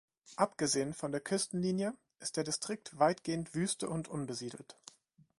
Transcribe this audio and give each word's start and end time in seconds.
Abgesehen 0.35 0.95
von 0.95 1.11
der 1.11 1.21
Küstenlinie 1.21 1.93
ist 2.17 2.35
der 2.35 2.43
Distrikt 2.43 2.97
weitgehend 2.97 3.53
Wüste 3.53 3.87
und 3.87 4.07
unbesiedelt. 4.07 4.75